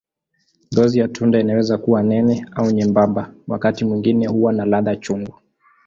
[0.73, 5.33] Ngozi ya tunda inaweza kuwa nene au nyembamba, wakati mwingine huwa na ladha chungu.